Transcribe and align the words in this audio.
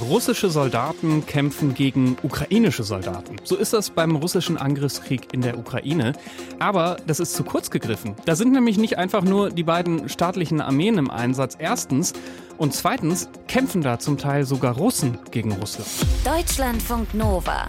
Russische 0.00 0.50
Soldaten 0.50 1.24
kämpfen 1.26 1.74
gegen 1.74 2.16
ukrainische 2.22 2.82
Soldaten. 2.82 3.36
So 3.44 3.56
ist 3.56 3.72
das 3.72 3.90
beim 3.90 4.16
russischen 4.16 4.56
Angriffskrieg 4.56 5.32
in 5.32 5.40
der 5.40 5.58
Ukraine. 5.58 6.14
Aber 6.58 6.96
das 7.06 7.20
ist 7.20 7.34
zu 7.34 7.44
kurz 7.44 7.70
gegriffen. 7.70 8.14
Da 8.24 8.34
sind 8.34 8.52
nämlich 8.52 8.76
nicht 8.76 8.98
einfach 8.98 9.22
nur 9.22 9.50
die 9.50 9.62
beiden 9.62 10.08
staatlichen 10.08 10.60
Armeen 10.60 10.98
im 10.98 11.10
Einsatz. 11.10 11.56
Erstens. 11.58 12.12
Und 12.56 12.72
zweitens 12.72 13.28
kämpfen 13.48 13.82
da 13.82 13.98
zum 13.98 14.18
Teil 14.18 14.44
sogar 14.44 14.76
Russen 14.76 15.18
gegen 15.30 15.52
Russland. 15.52 15.88
Deutschlandfunk 16.24 17.12
Nova. 17.14 17.68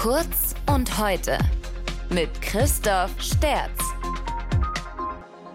Kurz 0.00 0.54
und 0.66 0.98
heute. 0.98 1.38
Mit 2.10 2.40
Christoph 2.40 3.10
Sterz. 3.20 3.87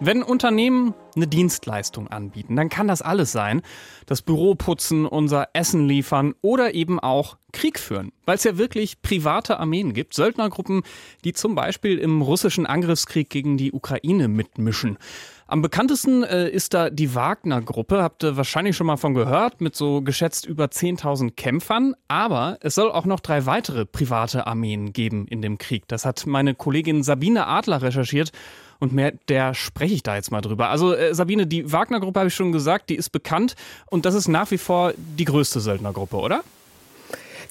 Wenn 0.00 0.24
Unternehmen 0.24 0.92
eine 1.14 1.28
Dienstleistung 1.28 2.08
anbieten, 2.08 2.56
dann 2.56 2.68
kann 2.68 2.88
das 2.88 3.00
alles 3.00 3.30
sein. 3.30 3.62
Das 4.06 4.22
Büro 4.22 4.56
putzen, 4.56 5.06
unser 5.06 5.48
Essen 5.52 5.86
liefern 5.86 6.34
oder 6.42 6.74
eben 6.74 6.98
auch 6.98 7.36
Krieg 7.52 7.78
führen. 7.78 8.10
Weil 8.26 8.34
es 8.34 8.44
ja 8.44 8.58
wirklich 8.58 9.00
private 9.02 9.60
Armeen 9.60 9.94
gibt, 9.94 10.14
Söldnergruppen, 10.14 10.82
die 11.22 11.32
zum 11.32 11.54
Beispiel 11.54 11.98
im 11.98 12.22
russischen 12.22 12.66
Angriffskrieg 12.66 13.30
gegen 13.30 13.56
die 13.56 13.72
Ukraine 13.72 14.26
mitmischen. 14.26 14.98
Am 15.46 15.62
bekanntesten 15.62 16.24
äh, 16.24 16.48
ist 16.48 16.74
da 16.74 16.90
die 16.90 17.14
Wagner-Gruppe, 17.14 18.02
habt 18.02 18.24
ihr 18.24 18.36
wahrscheinlich 18.36 18.76
schon 18.76 18.88
mal 18.88 18.96
von 18.96 19.14
gehört, 19.14 19.60
mit 19.60 19.76
so 19.76 20.02
geschätzt 20.02 20.46
über 20.46 20.64
10.000 20.64 21.32
Kämpfern. 21.36 21.94
Aber 22.08 22.58
es 22.60 22.74
soll 22.74 22.90
auch 22.90 23.04
noch 23.04 23.20
drei 23.20 23.46
weitere 23.46 23.84
private 23.86 24.48
Armeen 24.48 24.92
geben 24.92 25.28
in 25.28 25.40
dem 25.40 25.58
Krieg. 25.58 25.86
Das 25.86 26.04
hat 26.04 26.26
meine 26.26 26.54
Kollegin 26.54 27.04
Sabine 27.04 27.46
Adler 27.46 27.82
recherchiert 27.82 28.32
und 28.78 28.92
mehr, 28.92 29.12
der 29.28 29.54
spreche 29.54 29.94
ich 29.94 30.02
da 30.02 30.16
jetzt 30.16 30.30
mal 30.30 30.40
drüber. 30.40 30.70
Also 30.70 30.94
äh, 30.94 31.14
Sabine, 31.14 31.46
die 31.46 31.70
Wagner-Gruppe 31.70 32.20
habe 32.20 32.28
ich 32.28 32.34
schon 32.34 32.52
gesagt, 32.52 32.90
die 32.90 32.96
ist 32.96 33.10
bekannt 33.10 33.54
und 33.86 34.04
das 34.04 34.14
ist 34.14 34.28
nach 34.28 34.50
wie 34.50 34.58
vor 34.58 34.92
die 34.96 35.24
größte 35.24 35.60
Söldnergruppe, 35.60 36.16
oder? 36.16 36.42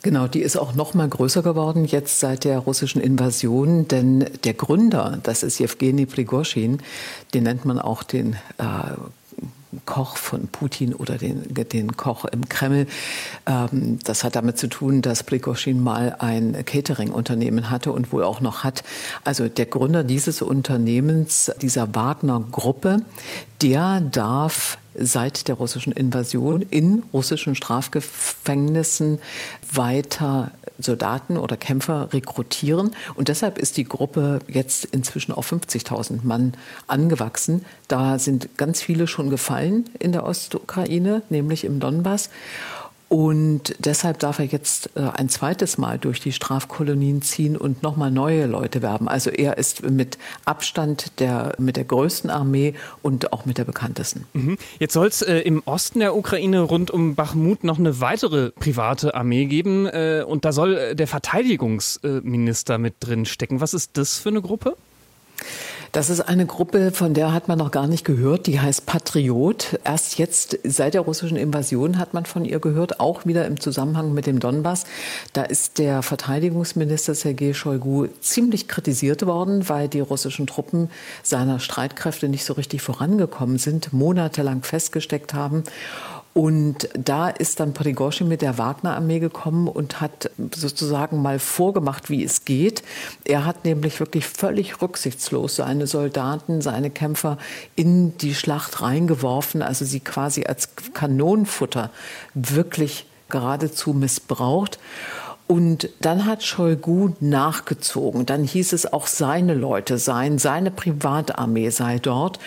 Genau, 0.04 0.28
die 0.28 0.42
ist 0.42 0.58
auch 0.58 0.76
noch 0.76 0.94
mal 0.94 1.08
größer 1.08 1.42
geworden 1.44 1.86
jetzt 1.86 2.20
seit 2.20 2.44
der 2.44 2.60
russischen 2.60 3.02
Invasion, 3.02 3.88
denn 3.88 4.26
der 4.44 4.54
Gründer, 4.54 5.18
das 5.24 5.44
ist 5.44 5.60
Jewgeni 5.60 6.06
Prigoschin, 6.06 6.80
den 7.34 7.44
nennt 7.44 7.64
man 7.64 7.80
auch 7.80 8.04
den 8.04 8.34
äh, 8.58 8.66
Koch 9.86 10.18
von 10.18 10.48
Putin 10.48 10.94
oder 10.94 11.18
den, 11.18 11.44
den 11.54 11.98
Koch 11.98 12.26
im 12.26 12.48
Kreml. 12.50 12.88
Ähm, 13.46 14.00
das 14.04 14.24
hat 14.24 14.36
damit 14.36 14.58
zu 14.58 14.68
tun, 14.68 15.02
dass 15.02 15.24
Prigozhin 15.24 15.82
mal 15.82 16.16
ein 16.20 16.66
Catering-Unternehmen 16.66 17.70
hatte 17.70 17.92
und 17.92 18.12
wohl 18.12 18.24
auch 18.24 18.42
noch 18.42 18.64
hat. 18.64 18.84
Also 19.24 19.48
der 19.48 19.66
Gründer 19.66 20.04
dieses 20.04 20.42
Unternehmens, 20.42 21.52
dieser 21.62 21.96
Wagner-Gruppe, 21.96 23.02
der 23.62 24.02
darf 24.02 24.78
seit 24.96 25.48
der 25.48 25.56
russischen 25.56 25.94
Invasion 25.94 26.62
in 26.62 27.04
russischen 27.14 27.56
Strafgefängnissen 27.56 29.20
weiter 29.72 30.52
Soldaten 30.80 31.38
oder 31.38 31.58
Kämpfer 31.58 32.12
rekrutieren. 32.14 32.96
Und 33.16 33.28
deshalb 33.28 33.58
ist 33.58 33.78
die 33.78 33.84
Gruppe 33.84 34.40
jetzt 34.48 34.86
inzwischen 34.86 35.32
auf 35.32 35.52
50.000 35.52 36.20
Mann 36.24 36.54
angewachsen. 36.88 37.66
Da 37.88 38.20
sind 38.20 38.58
ganz 38.58 38.82
viele 38.82 39.08
schon 39.08 39.30
gefallen 39.30 39.90
in 40.00 40.12
der 40.12 40.26
Ostukraine, 40.26 41.22
nämlich 41.30 41.64
im 41.66 41.80
Donbass. 41.80 42.30
Und 43.14 43.76
deshalb 43.78 44.18
darf 44.18 44.40
er 44.40 44.46
jetzt 44.46 44.90
äh, 44.96 45.02
ein 45.02 45.30
zweites 45.30 45.78
Mal 45.78 46.00
durch 46.00 46.20
die 46.20 46.32
Strafkolonien 46.32 47.22
ziehen 47.22 47.56
und 47.56 47.84
nochmal 47.84 48.10
neue 48.10 48.48
Leute 48.48 48.82
werben. 48.82 49.08
Also 49.08 49.30
er 49.30 49.60
ist 49.60 49.88
mit 49.88 50.18
Abstand 50.46 51.20
der, 51.20 51.54
mit 51.60 51.78
der 51.78 51.84
größten 51.84 52.32
Armee 52.32 52.74
und 53.04 53.32
auch 53.32 53.46
mit 53.46 53.60
der 53.60 53.66
bekanntesten. 53.66 54.26
Mhm. 54.34 54.58
Jetzt 54.80 54.94
soll 54.94 55.06
es 55.06 55.22
äh, 55.22 55.42
im 55.42 55.62
Osten 55.66 56.00
der 56.00 56.16
Ukraine 56.16 56.62
rund 56.62 56.90
um 56.90 57.14
Bachmut 57.14 57.64
noch 57.64 57.78
eine 57.78 58.02
weitere 58.02 58.50
private 58.50 59.14
Armee 59.14 59.46
geben. 59.46 59.86
Äh, 59.86 60.24
und 60.28 60.44
da 60.44 60.52
soll 60.52 60.76
äh, 60.76 60.96
der 60.96 61.06
Verteidigungsminister 61.06 62.80
mit 62.80 62.96
drin 63.00 63.28
stecken. 63.28 63.62
Was 63.62 63.76
ist 63.76 63.92
das 63.94 64.18
für 64.18 64.30
eine 64.30 64.42
Gruppe? 64.42 64.76
Das 65.94 66.10
ist 66.10 66.22
eine 66.22 66.48
Gruppe, 66.48 66.90
von 66.90 67.14
der 67.14 67.34
hat 67.34 67.48
man 67.48 67.60
noch 67.60 67.70
gar 67.70 67.86
nicht 67.86 68.04
gehört. 68.04 68.48
Die 68.48 68.60
heißt 68.60 68.88
Patriot. 68.88 69.80
Erst 69.84 70.18
jetzt, 70.18 70.58
seit 70.64 70.96
der 70.96 71.02
russischen 71.02 71.38
Invasion, 71.38 72.00
hat 72.00 72.16
man 72.16 72.26
von 72.26 72.46
ihr 72.46 72.60
gehört, 72.60 73.00
auch 73.00 73.28
wieder 73.28 73.46
im 73.46 73.60
Zusammenhang 73.60 74.12
mit 74.12 74.26
dem 74.26 74.40
Donbass. 74.40 74.86
Da 75.34 75.44
ist 75.44 75.78
der 75.78 76.02
Verteidigungsminister 76.02 77.14
Sergei 77.14 77.54
Shoigu 77.54 78.08
ziemlich 78.22 78.68
kritisiert 78.68 79.24
worden, 79.28 79.70
weil 79.70 79.88
die 79.88 80.00
russischen 80.00 80.48
Truppen 80.48 80.90
seiner 81.22 81.60
Streitkräfte 81.60 82.28
nicht 82.28 82.44
so 82.44 82.54
richtig 82.54 82.82
vorangekommen 82.82 83.60
sind, 83.60 83.94
monatelang 83.94 84.64
festgesteckt 84.64 85.36
haben. 85.36 85.64
Und 86.34 86.90
da 86.98 87.30
ist 87.30 87.60
dann 87.60 87.74
Prigozhin 87.74 88.28
mit 88.28 88.42
der 88.42 88.58
Wagner-Armee 88.58 89.20
gekommen 89.20 89.68
und 89.68 90.02
hat 90.02 90.32
sozusagen 90.56 91.22
mal 91.22 91.38
vorgemacht, 91.38 92.10
wie 92.10 92.24
es 92.24 92.44
geht. 92.44 92.82
Er 93.24 93.46
hat 93.46 93.66
nämlich 93.66 94.00
wirklich 94.00 94.26
völlig 94.26 94.82
rücksichtslos 94.82 95.58
seine 95.58 95.86
Soldaten, 95.86 96.62
seine 96.62 96.90
Kämpfer 96.90 97.38
in 97.76 98.18
die 98.18 98.34
Schlacht 98.34 98.82
reingeworfen, 98.82 99.62
also 99.62 99.86
sie 99.86 100.00
quasi 100.00 100.46
als 100.46 100.70
Kanonenfutter 100.94 101.92
wirklich 102.34 103.06
geradezu 103.30 103.94
missbraucht. 103.94 104.80
Und 105.54 105.90
dann 106.02 106.26
hat 106.26 106.42
Shoigu 106.42 107.12
nachgezogen. 107.20 108.26
Dann 108.26 108.44
hieß 108.44 108.74
es 108.74 108.92
auch 108.92 109.06
seine 109.06 109.54
Leute 109.54 110.00
seien, 110.00 110.40
seine 110.40 110.72
Privatarmee 110.72 111.70
sei 111.70 112.00
dort. 112.00 112.40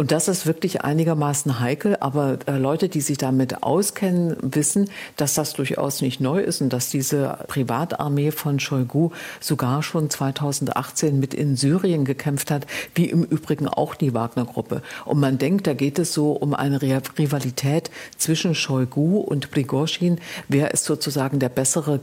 Und 0.00 0.12
das 0.12 0.28
ist 0.28 0.46
wirklich 0.46 0.82
einigermaßen 0.82 1.58
heikel, 1.58 1.96
aber 1.98 2.38
äh, 2.46 2.56
Leute, 2.56 2.88
die 2.88 3.00
sich 3.00 3.18
damit 3.18 3.64
auskennen, 3.64 4.36
wissen, 4.40 4.90
dass 5.16 5.34
das 5.34 5.54
durchaus 5.54 6.02
nicht 6.02 6.20
neu 6.20 6.40
ist 6.40 6.60
und 6.60 6.72
dass 6.72 6.88
diese 6.88 7.38
Privatarmee 7.48 8.30
von 8.30 8.60
Shoigu 8.60 9.10
sogar 9.40 9.82
schon 9.82 10.08
2018 10.08 11.18
mit 11.18 11.34
in 11.34 11.56
Syrien 11.56 12.04
gekämpft 12.04 12.52
hat, 12.52 12.68
wie 12.94 13.06
im 13.06 13.24
Übrigen 13.24 13.66
auch 13.66 13.96
die 13.96 14.14
Wagner-Gruppe. 14.14 14.82
Und 15.04 15.18
man 15.18 15.36
denkt, 15.36 15.66
da 15.66 15.74
geht 15.74 15.98
es 15.98 16.14
so 16.14 16.30
um 16.30 16.54
eine 16.54 16.80
Rivalität 16.80 17.90
zwischen 18.16 18.54
Shoigu 18.54 19.18
und 19.18 19.50
Prigozhin. 19.50 20.20
Wer 20.46 20.70
ist 20.70 20.84
sozusagen 20.84 21.40
der 21.40 21.48
bessere 21.48 21.98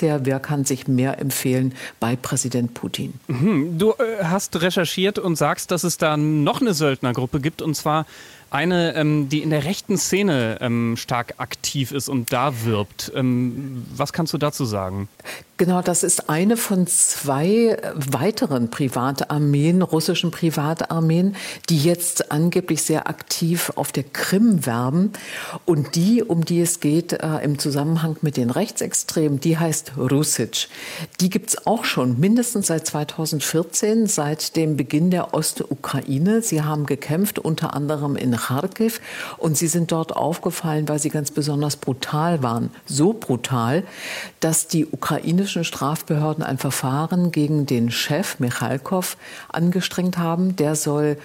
Kriegsherr? 0.00 0.24
Wer 0.24 0.40
kann 0.40 0.64
sich 0.64 0.88
mehr 0.88 1.18
empfehlen 1.18 1.74
bei 1.98 2.16
Präsident 2.16 2.74
Putin? 2.74 3.14
Mhm. 3.28 3.78
Du 3.78 3.90
äh, 3.92 4.24
hast 4.24 4.60
recherchiert 4.60 5.18
und 5.18 5.36
sagst, 5.36 5.70
dass 5.70 5.84
es 5.84 5.98
da 5.98 6.16
noch 6.16 6.60
eine 6.60 6.74
Söldnergruppe 6.74 7.40
gibt, 7.40 7.62
und 7.62 7.74
zwar 7.74 8.06
eine, 8.50 8.94
ähm, 8.96 9.28
die 9.28 9.42
in 9.42 9.50
der 9.50 9.64
rechten 9.64 9.96
Szene 9.96 10.58
ähm, 10.60 10.96
stark 10.96 11.34
aktiv 11.38 11.92
ist 11.92 12.08
und 12.08 12.32
da 12.32 12.64
wirbt. 12.64 13.12
Ähm, 13.14 13.86
was 13.94 14.12
kannst 14.12 14.32
du 14.32 14.38
dazu 14.38 14.64
sagen? 14.64 15.08
Genau, 15.56 15.82
das 15.82 16.02
ist 16.02 16.30
eine 16.30 16.56
von 16.56 16.86
zwei 16.86 17.76
weiteren 17.94 18.70
Privatarmeen, 18.70 19.82
russischen 19.82 20.30
Privatarmeen, 20.30 21.36
die 21.68 21.78
jetzt 21.78 22.32
angeblich 22.32 22.82
sehr 22.82 23.08
aktiv 23.08 23.70
auf 23.76 23.92
der 23.92 24.04
Krim 24.04 24.64
werben. 24.66 25.12
Und 25.66 25.94
die, 25.94 26.22
um 26.22 26.44
die 26.44 26.60
es 26.60 26.80
geht 26.80 27.12
äh, 27.12 27.44
im 27.44 27.58
Zusammenhang 27.58 28.16
mit 28.22 28.36
den 28.36 28.50
Rechtsextremen, 28.50 29.38
die 29.38 29.58
heißt 29.58 29.79
Rusic. 29.96 30.68
Die 31.20 31.30
gibt 31.30 31.50
es 31.50 31.66
auch 31.66 31.84
schon 31.84 32.18
mindestens 32.18 32.68
seit 32.68 32.86
2014, 32.86 34.06
seit 34.06 34.56
dem 34.56 34.76
Beginn 34.76 35.10
der 35.10 35.34
Ostukraine. 35.34 36.42
Sie 36.42 36.62
haben 36.62 36.86
gekämpft, 36.86 37.38
unter 37.38 37.74
anderem 37.74 38.16
in 38.16 38.36
Kharkiv. 38.36 39.00
Und 39.38 39.56
sie 39.56 39.66
sind 39.66 39.92
dort 39.92 40.14
aufgefallen, 40.16 40.88
weil 40.88 40.98
sie 40.98 41.10
ganz 41.10 41.30
besonders 41.30 41.76
brutal 41.76 42.42
waren. 42.42 42.70
So 42.86 43.12
brutal, 43.12 43.84
dass 44.40 44.66
die 44.66 44.86
ukrainischen 44.86 45.64
Strafbehörden 45.64 46.42
ein 46.44 46.58
Verfahren 46.58 47.32
gegen 47.32 47.66
den 47.66 47.90
Chef 47.90 48.38
Michalkov 48.38 49.16
angestrengt 49.48 50.18
haben. 50.18 50.56
Der 50.56 50.76
soll 50.76 51.16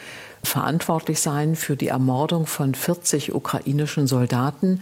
verantwortlich 0.46 1.20
sein 1.20 1.56
für 1.56 1.76
die 1.76 1.88
Ermordung 1.88 2.48
von 2.48 2.74
40 2.74 3.34
ukrainischen 3.34 4.08
Soldaten. 4.08 4.82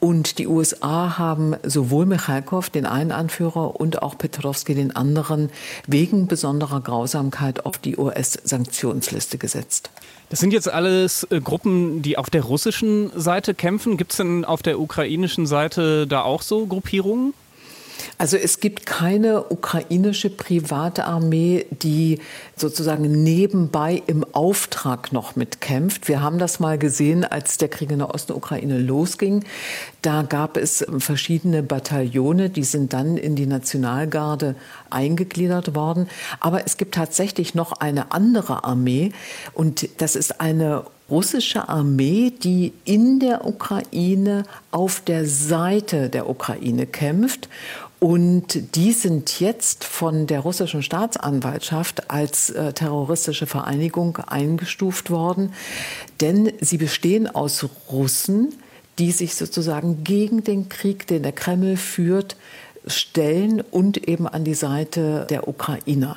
Und 0.00 0.38
die 0.38 0.48
USA 0.48 1.16
haben 1.16 1.54
sowohl 1.62 2.06
Michalkov, 2.06 2.70
den 2.70 2.86
einen 2.86 3.12
Anführer, 3.12 3.78
und 3.78 4.02
auch 4.02 4.18
Petrovsky, 4.18 4.74
den 4.74 4.96
anderen, 4.96 5.50
wegen 5.86 6.26
besonderer 6.26 6.80
Grausamkeit 6.80 7.64
auf 7.66 7.78
die 7.78 7.96
US-Sanktionsliste 7.96 9.38
gesetzt. 9.38 9.90
Das 10.28 10.40
sind 10.40 10.52
jetzt 10.52 10.68
alles 10.68 11.24
äh, 11.30 11.40
Gruppen, 11.40 12.02
die 12.02 12.18
auf 12.18 12.30
der 12.30 12.42
russischen 12.42 13.12
Seite 13.14 13.54
kämpfen. 13.54 13.96
Gibt 13.96 14.12
es 14.12 14.16
denn 14.16 14.44
auf 14.44 14.62
der 14.62 14.80
ukrainischen 14.80 15.46
Seite 15.46 16.06
da 16.06 16.22
auch 16.22 16.42
so 16.42 16.66
Gruppierungen? 16.66 17.34
Also 18.22 18.36
es 18.36 18.60
gibt 18.60 18.86
keine 18.86 19.50
ukrainische 19.50 20.30
private 20.30 21.06
Armee, 21.06 21.66
die 21.72 22.20
sozusagen 22.54 23.24
nebenbei 23.24 24.00
im 24.06 24.24
Auftrag 24.32 25.12
noch 25.12 25.34
mitkämpft. 25.34 26.06
Wir 26.06 26.22
haben 26.22 26.38
das 26.38 26.60
mal 26.60 26.78
gesehen, 26.78 27.24
als 27.24 27.58
der 27.58 27.68
Krieg 27.68 27.90
in 27.90 27.98
der 27.98 28.14
Ostukraine 28.14 28.78
losging. 28.78 29.44
Da 30.02 30.22
gab 30.22 30.56
es 30.56 30.86
verschiedene 30.98 31.64
Bataillone, 31.64 32.48
die 32.48 32.62
sind 32.62 32.92
dann 32.92 33.16
in 33.16 33.34
die 33.34 33.46
Nationalgarde 33.46 34.54
eingegliedert 34.88 35.74
worden. 35.74 36.08
Aber 36.38 36.64
es 36.64 36.76
gibt 36.76 36.94
tatsächlich 36.94 37.56
noch 37.56 37.72
eine 37.72 38.12
andere 38.12 38.62
Armee 38.62 39.10
und 39.52 39.88
das 40.00 40.14
ist 40.14 40.40
eine 40.40 40.84
russische 41.10 41.68
Armee, 41.68 42.30
die 42.30 42.72
in 42.84 43.18
der 43.18 43.44
Ukraine 43.44 44.44
auf 44.70 45.00
der 45.00 45.26
Seite 45.26 46.08
der 46.08 46.30
Ukraine 46.30 46.86
kämpft. 46.86 47.48
Und 48.02 48.74
die 48.74 48.90
sind 48.90 49.38
jetzt 49.38 49.84
von 49.84 50.26
der 50.26 50.40
russischen 50.40 50.82
Staatsanwaltschaft 50.82 52.10
als 52.10 52.50
äh, 52.50 52.72
terroristische 52.72 53.46
Vereinigung 53.46 54.16
eingestuft 54.16 55.10
worden, 55.10 55.52
denn 56.20 56.52
sie 56.60 56.78
bestehen 56.78 57.28
aus 57.28 57.64
Russen, 57.92 58.54
die 58.98 59.12
sich 59.12 59.36
sozusagen 59.36 60.02
gegen 60.02 60.42
den 60.42 60.68
Krieg, 60.68 61.06
den 61.06 61.22
der 61.22 61.30
Kreml 61.30 61.76
führt, 61.76 62.34
stellen 62.86 63.60
und 63.60 64.08
eben 64.08 64.26
an 64.26 64.44
die 64.44 64.54
Seite 64.54 65.26
der 65.30 65.48
Ukrainer. 65.48 66.16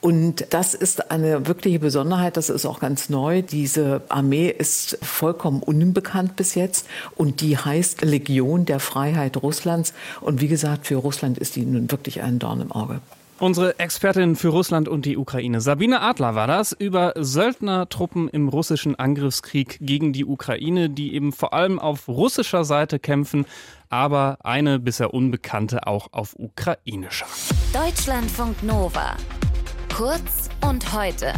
Und 0.00 0.46
das 0.50 0.74
ist 0.74 1.10
eine 1.10 1.46
wirkliche 1.46 1.78
Besonderheit, 1.78 2.36
das 2.36 2.50
ist 2.50 2.66
auch 2.66 2.80
ganz 2.80 3.08
neu. 3.08 3.42
Diese 3.42 4.02
Armee 4.08 4.48
ist 4.48 4.98
vollkommen 5.02 5.62
unbekannt 5.62 6.36
bis 6.36 6.54
jetzt 6.54 6.86
und 7.16 7.40
die 7.40 7.58
heißt 7.58 8.02
Legion 8.02 8.64
der 8.64 8.80
Freiheit 8.80 9.42
Russlands. 9.42 9.94
Und 10.20 10.40
wie 10.40 10.48
gesagt, 10.48 10.86
für 10.86 10.96
Russland 10.96 11.38
ist 11.38 11.56
die 11.56 11.64
nun 11.64 11.90
wirklich 11.90 12.22
ein 12.22 12.38
Dorn 12.38 12.60
im 12.60 12.72
Auge. 12.72 13.00
Unsere 13.40 13.80
Expertin 13.80 14.36
für 14.36 14.48
Russland 14.48 14.88
und 14.88 15.04
die 15.06 15.16
Ukraine, 15.16 15.60
Sabine 15.60 16.00
Adler, 16.00 16.36
war 16.36 16.46
das 16.46 16.70
über 16.70 17.14
Söldnertruppen 17.16 18.28
im 18.28 18.48
russischen 18.48 18.94
Angriffskrieg 18.94 19.78
gegen 19.80 20.12
die 20.12 20.24
Ukraine, 20.24 20.88
die 20.88 21.14
eben 21.14 21.32
vor 21.32 21.52
allem 21.52 21.80
auf 21.80 22.06
russischer 22.06 22.64
Seite 22.64 23.00
kämpfen, 23.00 23.44
aber 23.88 24.38
eine 24.44 24.78
bisher 24.78 25.12
unbekannte 25.12 25.86
auch 25.88 26.12
auf 26.12 26.36
ukrainischer. 26.38 27.26
Deutschlandfunk 27.72 28.62
Nova. 28.62 29.16
Kurz 29.92 30.48
und 30.64 30.92
heute. 30.92 31.32